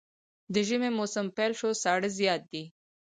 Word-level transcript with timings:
د 0.53 0.55
ژمي 0.67 0.89
موسم 0.97 1.25
پيل 1.35 1.51
شو 1.59 1.69
ساړه 1.83 2.09
زيات 2.17 2.41
دی 2.51 2.63